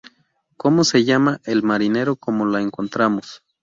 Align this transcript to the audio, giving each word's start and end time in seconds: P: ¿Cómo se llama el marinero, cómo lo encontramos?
P: 0.01 0.09
¿Cómo 0.57 0.83
se 0.83 1.03
llama 1.03 1.39
el 1.43 1.61
marinero, 1.61 2.15
cómo 2.15 2.45
lo 2.45 2.57
encontramos? 2.57 3.43